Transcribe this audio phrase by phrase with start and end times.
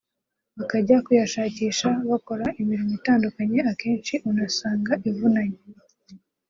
[0.57, 5.59] bakajya kuyashakisha bakora imirimo itandukanye akenshi unasanga ivunanye